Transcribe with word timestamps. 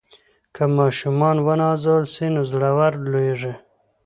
که 0.55 0.63
ماشومان 0.77 1.37
ونازول 1.47 2.03
سي 2.13 2.27
نو 2.33 2.41
زړور 2.51 2.93
لویېږي. 3.03 3.53